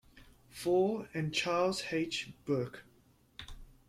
Fall 0.49 1.05
and 1.13 1.31
Charles 1.31 1.83
H. 1.91 2.31
Burke. 2.45 2.85